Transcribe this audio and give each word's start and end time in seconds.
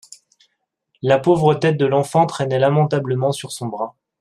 La 1.03 1.19
pauvre 1.19 1.53
tête 1.53 1.77
de 1.77 1.85
l'enfant 1.85 2.25
traînait 2.25 2.57
lamentablement 2.57 3.31
sur 3.31 3.51
son 3.51 3.67
bras. 3.67 3.93